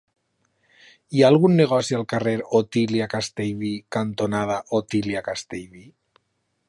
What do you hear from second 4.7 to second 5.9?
Otília Castellví?